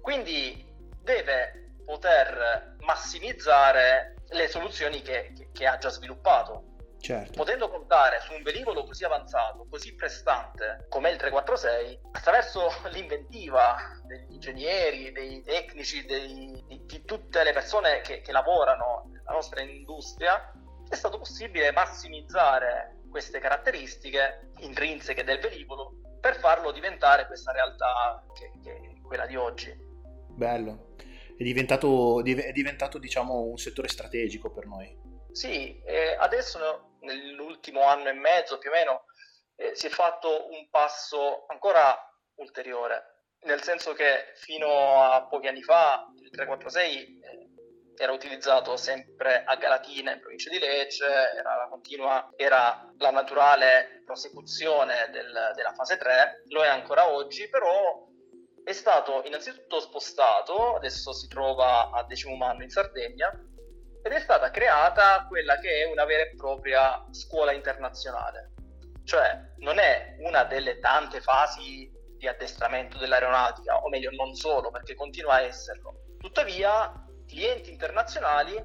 [0.01, 0.71] quindi
[1.03, 6.71] deve poter massimizzare le soluzioni che, che- che ha già sviluppato.
[7.03, 7.33] Certo.
[7.33, 14.35] Potendo contare su un velivolo così avanzato, così prestante come il 346, attraverso l'inventiva degli
[14.35, 20.53] ingegneri, dei tecnici, dei, di, di, tutte le persone che, che lavorano nella nostra industria,
[20.89, 28.53] è stato possibile massimizzare queste caratteristiche intrinseche del velivolo per farlo diventare questa realtà che,
[28.63, 29.75] che è quella di oggi.
[30.29, 30.95] Bello,
[31.37, 34.97] è diventato, è diventato diciamo un settore strategico per noi.
[35.33, 39.05] Sì, eh, adesso nell'ultimo anno e mezzo più o meno
[39.57, 41.97] eh, si è fatto un passo ancora
[42.37, 47.42] ulteriore, nel senso che fino a pochi anni fa il 346 eh,
[47.97, 54.03] era utilizzato sempre a Galatina in provincia di Lecce, era la, continua, era la naturale
[54.05, 58.09] prosecuzione del, della fase 3, lo è ancora oggi, però
[58.65, 63.31] è stato innanzitutto spostato, adesso si trova a Decimomanno in Sardegna,
[64.05, 68.51] ed è stata creata quella che è una vera e propria scuola internazionale.
[69.05, 74.95] Cioè non è una delle tante fasi di addestramento dell'aeronautica, o meglio non solo perché
[74.95, 76.17] continua a esserlo.
[76.19, 77.02] Tuttavia
[77.33, 78.63] clienti internazionali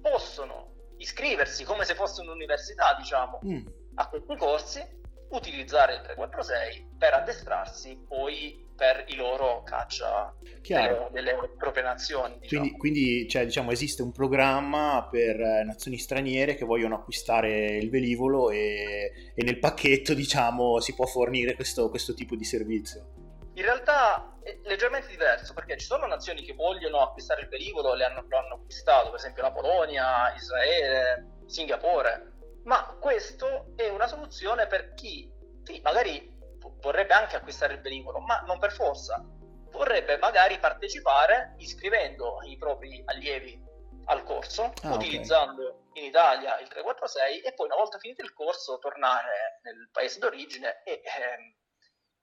[0.00, 3.66] possono iscriversi come se fosse un'università, diciamo, mm.
[3.96, 4.82] a questi corsi,
[5.30, 12.38] utilizzare il 346 per addestrarsi poi per i loro caccia delle, delle, proprie nazioni.
[12.38, 12.62] Diciamo.
[12.62, 17.90] Quindi, quindi cioè, diciamo, esiste un programma per eh, nazioni straniere che vogliono acquistare il
[17.90, 23.15] velivolo e, e nel pacchetto diciamo, si può fornire questo, questo tipo di servizio.
[23.56, 28.04] In realtà è leggermente diverso perché ci sono nazioni che vogliono acquistare il velivolo e
[28.04, 32.32] hanno, lo hanno acquistato, per esempio la Polonia, Israele, Singapore,
[32.64, 36.34] ma questo è una soluzione per chi sì, magari
[36.80, 39.24] vorrebbe anche acquistare il velivolo, ma non per forza,
[39.70, 43.58] vorrebbe magari partecipare iscrivendo i propri allievi
[44.04, 46.02] al corso, ah, utilizzando okay.
[46.02, 50.82] in Italia il 346 e poi una volta finito il corso tornare nel paese d'origine
[50.84, 51.56] e, eh,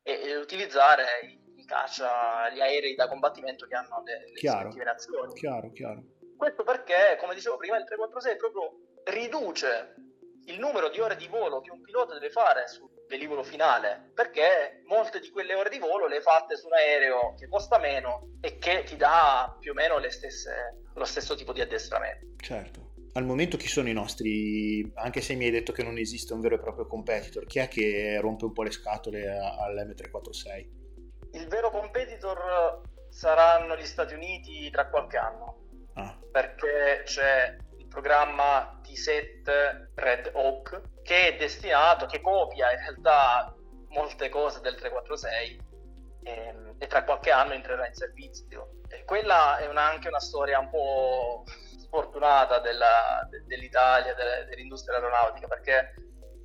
[0.03, 5.33] e utilizzare i, i caccia, gli aerei da combattimento che hanno le, le rispettive nazioni.
[5.33, 6.03] Chiaro, chiaro.
[6.37, 9.95] Questo perché, come dicevo prima, il 346 proprio riduce
[10.45, 14.81] il numero di ore di volo che un pilota deve fare sul velivolo finale, perché
[14.85, 18.37] molte di quelle ore di volo le hai fatte su un aereo che costa meno
[18.41, 22.25] e che ti dà più o meno stesse, lo stesso tipo di addestramento.
[22.43, 22.82] Certo.
[23.15, 26.41] Al momento chi sono i nostri, anche se mi hai detto che non esiste un
[26.41, 30.67] vero e proprio competitor, chi è che rompe un po' le scatole all'M346?
[31.33, 35.57] Il vero competitor saranno gli Stati Uniti tra qualche anno.
[35.93, 36.17] Ah.
[36.31, 37.55] Perché c'è
[37.87, 43.55] programma T7 Red Oak che è destinato, che copia in realtà
[43.89, 45.61] molte cose del 346
[46.23, 48.79] e, ehm, e tra qualche anno entrerà in servizio.
[48.87, 51.43] E quella è una, anche una storia un po'
[51.93, 55.93] sfortunata della, de, dell'Italia, de, dell'industria aeronautica perché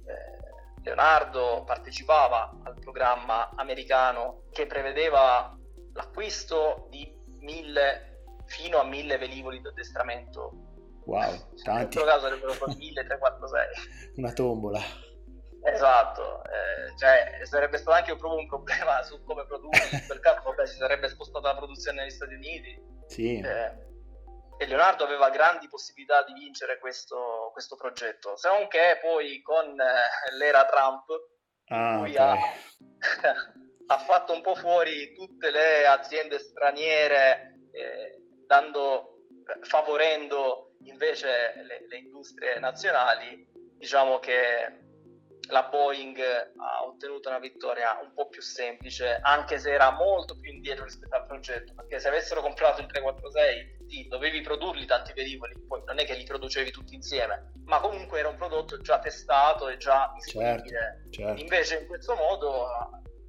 [0.04, 5.56] eh, Leonardo partecipava al programma americano che prevedeva
[5.94, 10.66] l'acquisto di mille, fino a mille velivoli di addestramento
[11.08, 11.32] Wow,
[11.64, 11.96] tanti.
[11.96, 14.12] In questo caso sarebbero stati 1346.
[14.20, 14.78] Una tombola.
[15.62, 20.42] Esatto, eh, cioè sarebbe stato anche proprio un problema su come produrre, in quel caso
[20.44, 22.82] vabbè, si sarebbe spostata la produzione negli Stati Uniti.
[23.06, 23.38] Sì.
[23.38, 23.88] Eh,
[24.59, 29.79] e Leonardo aveva grandi possibilità di vincere questo, questo progetto, se non che poi con
[29.81, 31.07] eh, l'era Trump,
[31.68, 32.27] ah, lui okay.
[32.27, 32.35] ha,
[33.94, 39.27] ha, fatto un po' fuori tutte le aziende straniere, eh, dando,
[39.61, 44.87] favorendo invece le, le industrie nazionali, diciamo che
[45.51, 46.18] la Boeing
[46.57, 51.14] ha ottenuto una vittoria un po' più semplice, anche se era molto più indietro rispetto
[51.14, 55.98] al progetto, perché se avessero comprato il 346 sì, dovevi produrli tanti velivoli, poi non
[55.98, 60.12] è che li producevi tutti insieme, ma comunque era un prodotto già testato e già
[60.14, 61.07] disponibile.
[61.11, 61.40] Certo, certo.
[61.40, 62.66] Invece in questo modo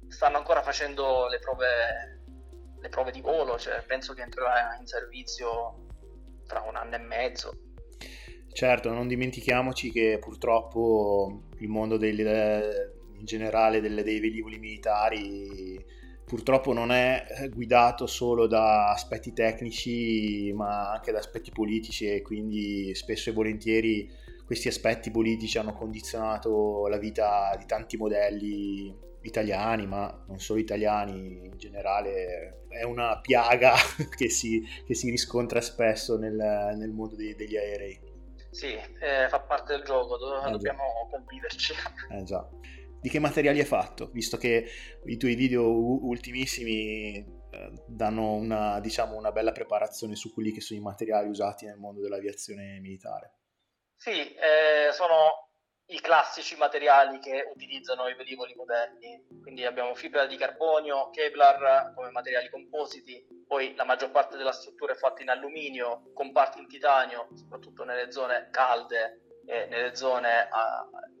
[0.08, 2.22] stanno ancora facendo le prove,
[2.78, 5.86] le prove di volo, cioè penso che entrerà in servizio
[6.46, 7.52] tra un anno e mezzo.
[8.52, 12.18] Certo, non dimentichiamoci che purtroppo il mondo del,
[13.16, 15.98] in generale delle, dei velivoli militari
[16.30, 22.94] purtroppo non è guidato solo da aspetti tecnici ma anche da aspetti politici e quindi
[22.94, 24.08] spesso e volentieri
[24.46, 31.46] questi aspetti politici hanno condizionato la vita di tanti modelli italiani, ma non solo italiani,
[31.46, 33.74] in generale è una piaga
[34.16, 36.34] che si, che si riscontra spesso nel,
[36.76, 38.00] nel mondo dei, degli aerei.
[38.50, 41.72] Sì, eh, fa parte del gioco, eh, dobbiamo conviverci.
[42.10, 42.48] Eh già.
[43.00, 44.10] Di che materiali hai fatto?
[44.12, 44.66] Visto che
[45.06, 50.80] i tuoi video ultimissimi eh, danno una, diciamo, una bella preparazione su quelli che sono
[50.80, 53.36] i materiali usati nel mondo dell'aviazione militare.
[53.96, 55.48] Sì, eh, sono
[55.86, 59.26] i classici materiali che utilizzano i velivoli moderni.
[59.40, 64.92] Quindi abbiamo fibra di carbonio, Kevlar come materiali compositi, poi la maggior parte della struttura
[64.92, 70.48] è fatta in alluminio, con parti in titanio, soprattutto nelle zone calde e nelle zone
[70.52, 71.19] uh,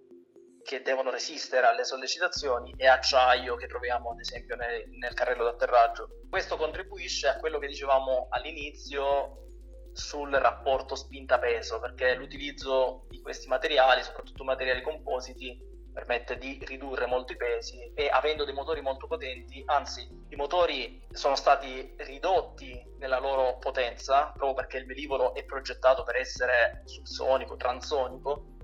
[0.62, 6.08] che devono resistere alle sollecitazioni, e acciaio che troviamo ad esempio nel, nel carrello d'atterraggio.
[6.28, 9.40] Questo contribuisce a quello che dicevamo all'inizio
[9.92, 17.36] sul rapporto spinta-peso, perché l'utilizzo di questi materiali, soprattutto materiali compositi, permette di ridurre molti
[17.36, 23.58] pesi e avendo dei motori molto potenti, anzi i motori sono stati ridotti nella loro
[23.58, 28.58] potenza proprio perché il velivolo è progettato per essere subsonico, transonico,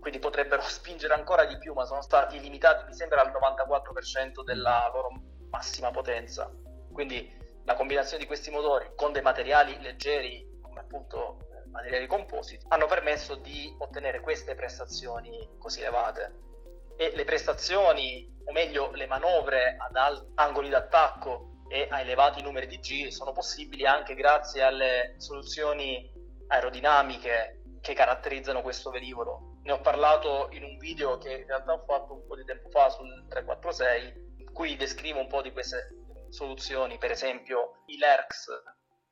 [0.00, 4.90] quindi potrebbero spingere ancora di più, ma sono stati limitati mi sembra al 94% della
[4.92, 5.12] loro
[5.50, 6.50] massima potenza.
[6.92, 11.38] Quindi la combinazione di questi motori con dei materiali leggeri appunto
[11.70, 16.48] materiali compositi, hanno permesso di ottenere queste prestazioni così elevate.
[16.96, 22.66] E le prestazioni, o meglio le manovre ad alti angoli d'attacco e a elevati numeri
[22.66, 26.12] di G sono possibili anche grazie alle soluzioni
[26.48, 29.49] aerodinamiche che caratterizzano questo velivolo.
[29.62, 32.70] Ne ho parlato in un video che in realtà ho fatto un po' di tempo
[32.70, 35.88] fa sul 346, in cui descrivo un po' di queste
[36.30, 38.62] soluzioni, per esempio i LERX,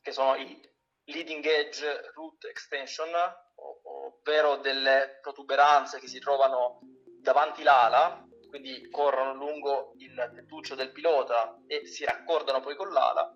[0.01, 0.59] che sono i
[1.05, 1.85] leading edge
[2.15, 3.11] root extension,
[3.57, 6.81] ovvero delle protuberanze che si trovano
[7.21, 13.31] davanti l'ala, quindi corrono lungo il tettuccio del pilota e si raccordano poi con l'ala,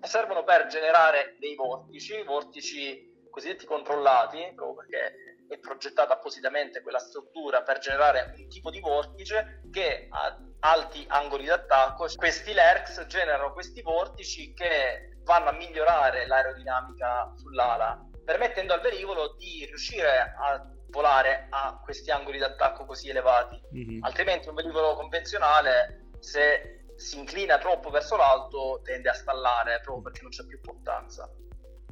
[0.00, 7.00] e servono per generare dei vortici, vortici cosiddetti controllati, proprio perché è progettata appositamente quella
[7.00, 13.52] struttura per generare un tipo di vortice che a alti angoli d'attacco, questi LERX generano
[13.52, 21.46] questi vortici che vanno a migliorare l'aerodinamica sull'ala, permettendo al velivolo di riuscire a volare
[21.50, 23.60] a questi angoli d'attacco così elevati.
[23.74, 24.02] Mm-hmm.
[24.02, 30.22] Altrimenti un velivolo convenzionale, se si inclina troppo verso l'alto, tende a stallare proprio perché
[30.22, 31.28] non c'è più portanza.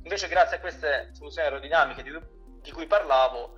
[0.03, 2.11] Invece grazie a queste soluzioni aerodinamiche di,
[2.61, 3.57] di cui parlavo,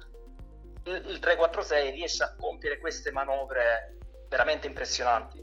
[0.84, 5.38] il, il 346 riesce a compiere queste manovre veramente impressionanti.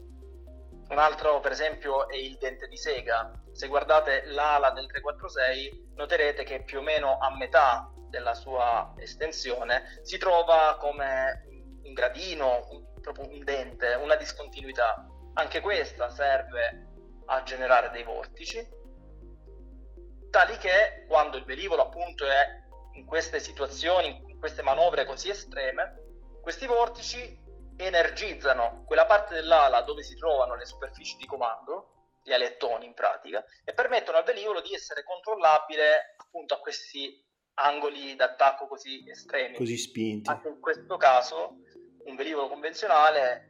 [0.88, 3.30] Un altro, per esempio, è il dente di sega.
[3.52, 10.00] Se guardate l'ala del 346, noterete che più o meno a metà della sua estensione
[10.02, 11.46] si trova come
[11.82, 15.06] un gradino, un, proprio un dente, una discontinuità.
[15.34, 16.86] Anche questa serve
[17.26, 18.66] a generare dei vortici,
[20.30, 22.66] tali che quando il velivolo appunto è
[22.98, 26.02] in queste situazioni, in queste manovre così estreme,
[26.42, 32.84] questi vortici energizzano quella parte dell'ala dove si trovano le superfici di comando, gli alettoni
[32.86, 39.08] in pratica, e permettono al velivolo di essere controllabile appunto a questi angoli d'attacco così
[39.08, 39.56] estremi.
[39.56, 40.28] Così spinti.
[40.28, 41.58] Anche in questo caso
[42.04, 43.48] un velivolo convenzionale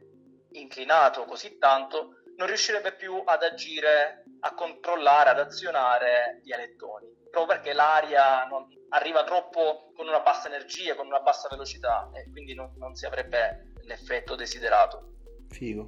[0.51, 7.57] inclinato così tanto non riuscirebbe più ad agire, a controllare, ad azionare gli alettoni, proprio
[7.57, 12.53] perché l'aria non arriva troppo con una bassa energia, con una bassa velocità e quindi
[12.53, 15.13] non, non si avrebbe l'effetto desiderato.
[15.49, 15.87] Figo.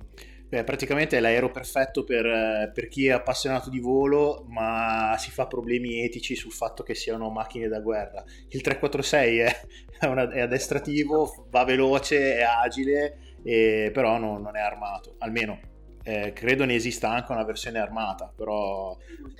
[0.51, 5.31] Beh, praticamente è l'aereo perfetto per, eh, per, chi è appassionato di volo, ma si
[5.31, 8.21] fa problemi etici sul fatto che siano macchine da guerra.
[8.49, 9.61] Il 346 è,
[9.99, 15.15] è, una, è addestrativo, va veloce, è agile, e, però non, non, è armato.
[15.19, 15.70] Almeno
[16.03, 18.97] eh, credo ne esista anche una versione armata, però...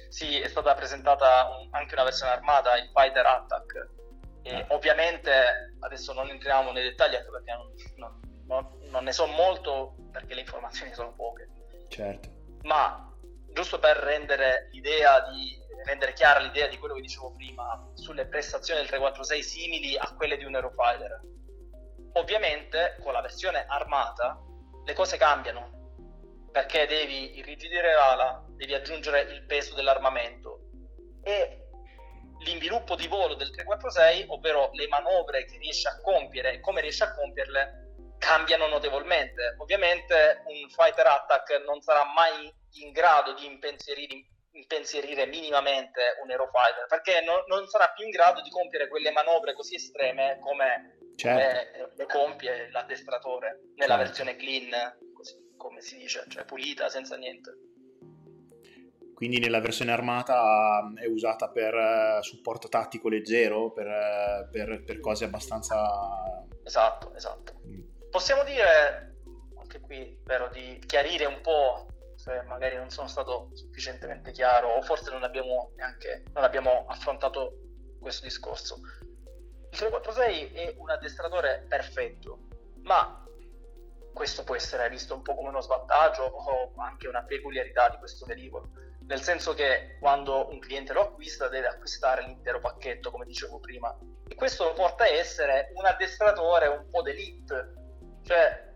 [0.10, 3.90] Sì, è stata presentata un, anche una versione armata, il Fighter Attack.
[4.44, 4.66] E ah.
[4.70, 8.22] Ovviamente adesso non entriamo nei dettagli anche perché non, non
[8.92, 11.50] non, ne so molto perché le informazioni sono poche.
[11.88, 12.30] Certo.
[12.64, 13.10] Ma
[13.54, 18.82] giusto per rendere l'idea di rendere chiara l'idea di quello che dicevo prima sulle prestazioni
[18.82, 21.22] del 346 simili a quelle di un Aerofighter.
[22.14, 24.40] Ovviamente con la versione armata
[24.86, 25.81] le cose cambiano
[26.52, 30.60] perché devi irrigidire l'ala, devi aggiungere il peso dell'armamento
[31.24, 31.62] e
[32.44, 37.04] l'inviluppo di volo del 346, ovvero le manovre che riesce a compiere e come riesce
[37.04, 37.82] a compierle,
[38.18, 39.56] cambiano notevolmente.
[39.60, 42.54] Ovviamente un fighter attack non sarà mai
[42.84, 48.42] in grado di impensierire, impensierire minimamente un Aerofighter perché no, non sarà più in grado
[48.42, 51.72] di compiere quelle manovre così estreme come, certo.
[51.72, 54.04] come le compie l'addestratore nella certo.
[54.04, 54.70] versione clean,
[55.68, 57.58] come si dice, cioè pulita, senza niente.
[59.14, 65.00] Quindi nella versione armata è usata per uh, supporto tattico leggero, per, uh, per, per
[65.00, 65.78] cose abbastanza...
[66.64, 67.62] Esatto, esatto.
[67.68, 69.16] Mm possiamo dire,
[69.58, 74.82] anche qui spero di chiarire un po' se magari non sono stato sufficientemente chiaro o
[74.84, 77.54] forse non abbiamo neanche non abbiamo affrontato
[78.00, 78.76] questo discorso.
[79.72, 82.48] Il 346 è un addestratore perfetto,
[82.84, 83.24] ma
[84.14, 88.26] questo può essere visto un po' come uno svantaggio o anche una peculiarità di questo
[88.26, 88.70] velivolo,
[89.08, 93.98] nel senso che quando un cliente lo acquista deve acquistare l'intero pacchetto, come dicevo prima,
[94.28, 97.74] e questo lo porta a essere un addestratore un po' d'elite,
[98.24, 98.70] cioè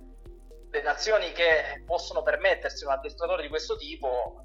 [0.70, 4.42] le nazioni che possono permettersi un addestratore di questo tipo,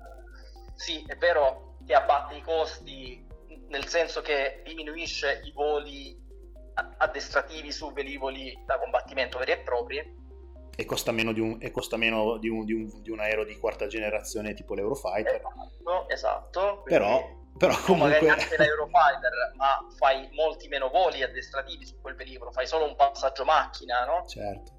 [0.75, 3.27] sì, è vero che abbatte i costi,
[3.69, 6.17] nel senso che diminuisce i voli
[6.75, 10.19] addestrativi su velivoli da combattimento veri e propri.
[10.77, 13.59] E costa meno di un, costa meno di un, di un, di un aereo di
[13.59, 15.37] quarta generazione tipo l'Eurofighter.
[15.37, 16.83] Esatto, esatto.
[16.85, 17.23] Però,
[17.59, 18.21] però comunque...
[18.21, 22.97] magari anche l'Eurofighter, ma fai molti meno voli addestrativi su quel velivolo, fai solo un
[22.97, 24.27] passaggio macchina, no?
[24.27, 24.79] Certo.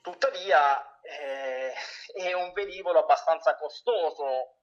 [0.00, 1.72] Tuttavia eh,
[2.14, 4.58] è un velivolo abbastanza costoso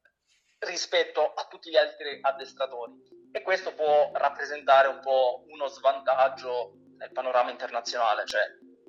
[0.59, 2.93] rispetto a tutti gli altri addestratori
[3.32, 8.41] e questo può rappresentare un po' uno svantaggio nel panorama internazionale, cioè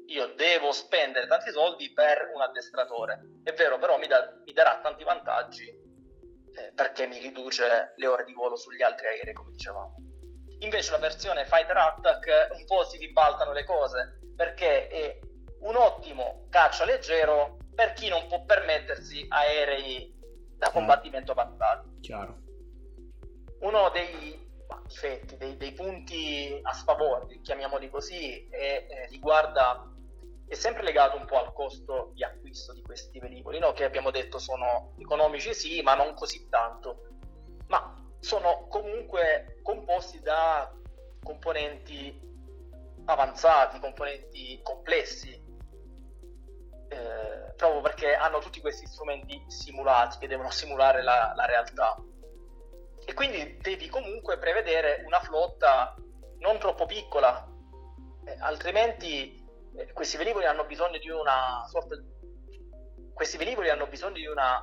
[0.07, 4.81] io devo spendere tanti soldi per un addestratore, è vero però mi, da, mi darà
[4.83, 9.95] tanti vantaggi eh, perché mi riduce le ore di volo sugli altri aerei come dicevamo.
[10.61, 15.19] Invece la versione Fighter Attack un po' si ribaltano le cose perché è
[15.61, 20.15] un ottimo caccia leggero per chi non può permettersi aerei
[20.57, 22.01] da combattimento avanzati.
[22.01, 22.39] Chiaro.
[23.61, 24.43] Uno dei
[24.87, 29.94] difetti, dei, dei, punti a sfavore, chiamiamoli così, è, eh, riguarda
[30.47, 33.73] è sempre legato un po' al costo di acquisto di questi velivoli, no?
[33.73, 37.07] che abbiamo detto sono economici sì, ma non così tanto,
[37.69, 40.73] ma sono comunque composti da
[41.23, 42.21] componenti
[43.07, 45.33] avanzati, componenti complessi,
[46.89, 51.97] eh, proprio perché hanno tutti questi strumenti simulati che devono simulare la, la realtà.
[53.07, 55.95] E quindi devi comunque prevedere una flotta
[56.39, 57.47] non troppo piccola,
[58.25, 59.44] eh, altrimenti
[59.93, 62.07] questi velivoli hanno bisogno di una sorta di...
[63.13, 64.63] questi velivoli hanno bisogno di una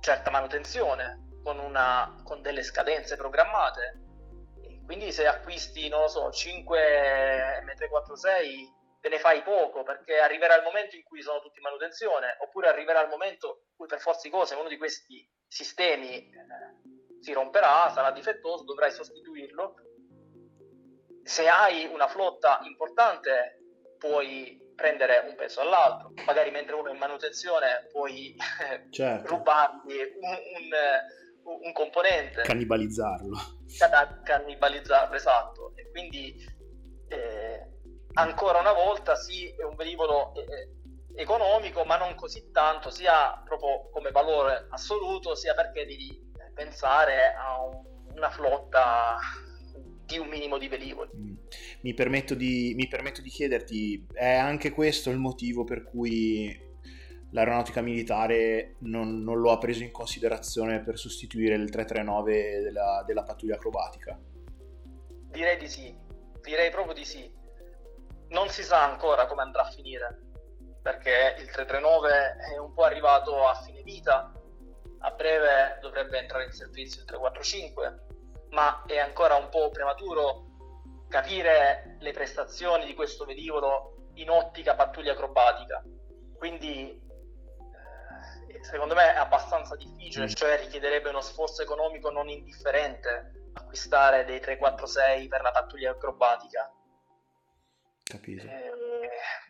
[0.00, 4.00] certa manutenzione con, una, con delle scadenze programmate.
[4.84, 10.64] quindi se acquisti, non lo so, 5 M346 te ne fai poco perché arriverà il
[10.64, 14.22] momento in cui sono tutti in manutenzione oppure arriverà il momento in cui per forza
[14.24, 19.74] di cose uno di questi sistemi eh, si romperà, sarà difettoso, dovrai sostituirlo.
[21.22, 23.57] Se hai una flotta importante
[23.98, 28.36] puoi prendere un pezzo all'altro, magari mentre uno è in manutenzione puoi
[28.90, 29.28] certo.
[29.28, 30.38] rubargli un,
[31.50, 32.42] un, un, componente.
[32.42, 33.36] Cannibalizzarlo.
[34.22, 35.72] Cannibalizzarlo, esatto.
[35.76, 36.56] E quindi...
[37.08, 37.76] Eh,
[38.18, 43.40] ancora una volta sì, è un velivolo eh, eh, economico, ma non così tanto, sia
[43.44, 47.82] proprio come valore assoluto, sia perché devi pensare a un,
[48.14, 49.16] una flotta
[50.04, 51.27] di un minimo di velivoli.
[51.80, 56.66] Mi permetto di, mi permetto di chiederti, è anche questo il motivo per cui
[57.30, 63.22] l'aeronautica militare non, non, lo ha preso in considerazione per sostituire il 339 della, della
[63.22, 64.18] pattuglia acrobatica?
[65.30, 65.94] Direi di sì,
[66.42, 67.36] direi proprio di sì
[68.28, 70.20] non si sa ancora come andrà a finire
[70.82, 74.32] perché il 339 è un po' arrivato a fine vita
[75.00, 78.06] a breve dovrebbe entrare in servizio il 345
[78.50, 80.47] ma è ancora un po' prematuro
[81.08, 85.82] capire le prestazioni di questo velivolo in ottica pattuglia acrobatica
[86.36, 87.00] quindi
[88.48, 94.40] eh, secondo me è abbastanza difficile cioè richiederebbe uno sforzo economico non indifferente acquistare dei
[94.40, 96.72] 346 per la pattuglia acrobatica
[98.08, 98.46] Capito.
[98.46, 98.72] Eh,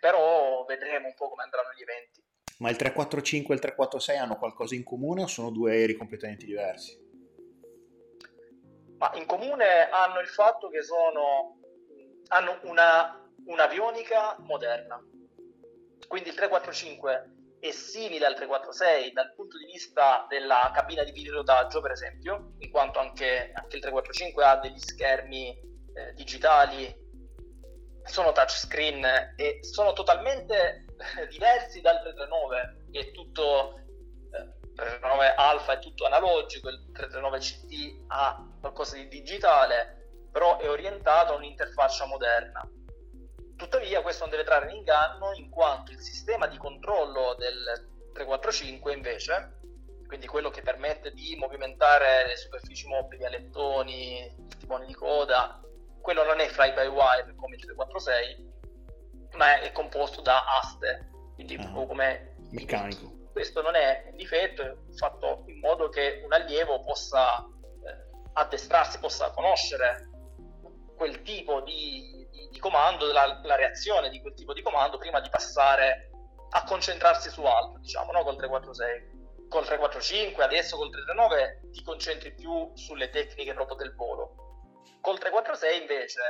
[0.01, 2.21] però vedremo un po' come andranno gli eventi.
[2.59, 6.45] Ma il 345 e il 346 hanno qualcosa in comune o sono due aerei completamente
[6.45, 6.99] diversi?
[8.99, 11.59] Ma in comune hanno il fatto che sono
[12.29, 15.01] hanno una, un'avionica moderna.
[16.07, 21.81] Quindi il 345 è simile al 346 dal punto di vista della cabina di pilotaggio,
[21.81, 25.49] per esempio, in quanto anche, anche il 345 ha degli schermi
[25.95, 27.07] eh, digitali
[28.05, 30.87] sono touchscreen e sono totalmente
[31.29, 33.88] diversi dal 339 che è tutto eh,
[34.79, 41.33] 339 Alpha è tutto analogico il 339 CT ha qualcosa di digitale però è orientato
[41.33, 42.69] a un'interfaccia moderna.
[43.57, 48.93] Tuttavia questo non deve trarre in inganno in quanto il sistema di controllo del 345
[48.93, 49.57] invece
[50.07, 55.61] quindi quello che permette di movimentare le superfici mobili, alettoni, timoni di coda
[56.01, 58.53] quello non è fly by wire come il 346
[59.33, 64.75] ma è composto da aste quindi ah, come meccanico questo non è un difetto è
[64.97, 70.11] fatto in modo che un allievo possa eh, addestrarsi possa conoscere
[70.97, 75.21] quel tipo di, di, di comando, la, la, reazione di quel tipo di comando prima
[75.21, 76.11] di passare
[76.51, 78.25] a concentrarsi su altro, diciamo, no?
[78.25, 79.47] col 346.
[79.49, 84.83] Col 345, adesso col 339 ti concentri più sulle tecniche proprio del volo.
[85.01, 86.21] Col 346 invece,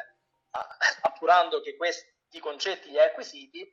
[1.00, 3.66] appurando che questi concetti li hai acquisiti,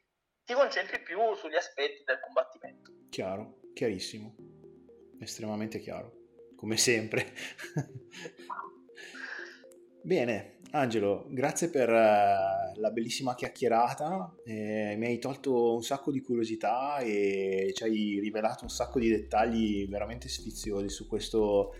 [0.45, 2.94] ti concentri più sugli aspetti del combattimento.
[3.15, 4.35] Chiaro, chiarissimo,
[5.21, 6.11] estremamente chiaro,
[6.57, 7.31] come sempre.
[10.03, 16.19] Bene, Angelo, grazie per uh, la bellissima chiacchierata, eh, mi hai tolto un sacco di
[16.19, 21.73] curiosità e ci hai rivelato un sacco di dettagli veramente sfiziosi su questo,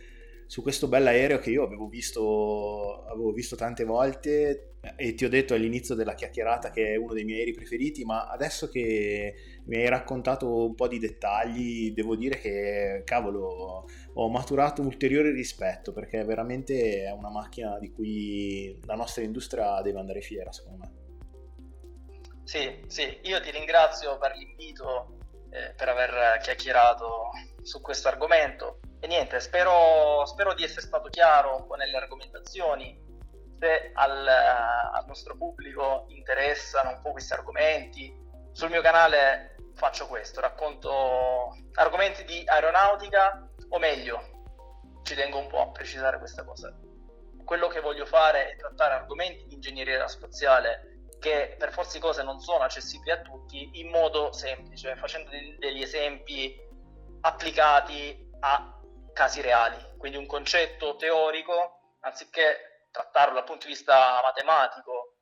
[0.45, 5.53] su questo bell'aereo che io avevo visto, avevo visto tante volte e ti ho detto
[5.53, 9.33] all'inizio della chiacchierata che è uno dei miei aerei preferiti, ma adesso che
[9.66, 15.91] mi hai raccontato un po' di dettagli, devo dire che, cavolo, ho maturato ulteriore rispetto
[15.91, 21.03] perché veramente è una macchina di cui la nostra industria deve andare fiera, secondo me.
[22.43, 25.18] Sì, sì, io ti ringrazio per l'invito,
[25.49, 27.32] eh, per aver chiacchierato
[27.63, 33.03] su questo argomento e niente, spero, spero di essere stato chiaro un po' nelle argomentazioni.
[33.59, 38.13] Se al, al nostro pubblico interessano un po' questi argomenti,
[38.51, 44.34] sul mio canale faccio questo, racconto argomenti di aeronautica, o meglio,
[45.03, 46.73] ci tengo un po' a precisare questa cosa.
[47.43, 52.23] Quello che voglio fare è trattare argomenti di ingegneria aerospaziale che per forza di cose
[52.23, 56.55] non sono accessibili a tutti in modo semplice, facendo degli esempi
[57.21, 58.80] applicati a
[59.13, 59.78] casi reali.
[59.97, 65.17] Quindi un concetto teorico, anziché trattarlo dal punto di vista matematico,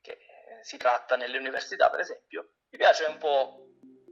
[0.00, 0.18] che
[0.62, 3.65] si tratta nelle università per esempio, mi piace un po'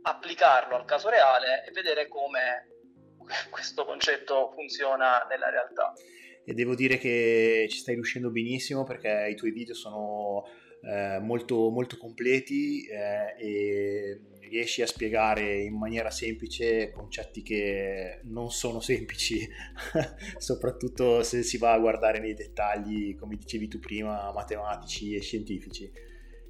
[0.07, 2.69] applicarlo al caso reale e vedere come
[3.51, 5.93] questo concetto funziona nella realtà.
[6.45, 10.45] E devo dire che ci stai riuscendo benissimo perché i tuoi video sono
[10.83, 18.51] eh, molto, molto completi eh, e riesci a spiegare in maniera semplice concetti che non
[18.51, 19.49] sono semplici,
[20.37, 25.91] soprattutto se si va a guardare nei dettagli, come dicevi tu prima, matematici e scientifici.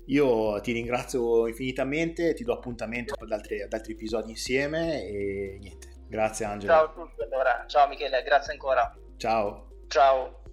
[0.06, 5.88] Io ti ringrazio infinitamente, ti do appuntamento ad altri, ad altri episodi insieme e niente.
[6.06, 6.72] Grazie Angelo.
[6.72, 8.94] Ciao a tutti allora, ciao Michele, grazie ancora.
[9.16, 9.68] Ciao.
[9.88, 10.43] Ciao.